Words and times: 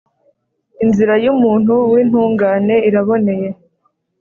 Inzira 0.83 1.13
y’umuntu 1.23 1.73
w’intungane 1.91 2.75
iraboneye, 2.89 3.49